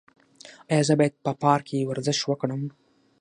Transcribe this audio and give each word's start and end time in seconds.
ایا 0.71 0.83
زه 0.87 0.93
باید 0.99 1.15
په 1.25 1.31
پارک 1.41 1.65
کې 1.69 1.87
ورزش 1.89 2.19
وکړم؟ 2.25 2.61